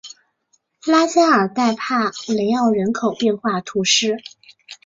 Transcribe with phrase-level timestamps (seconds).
[0.85, 4.17] 拉加尔代帕雷奥人口变化图示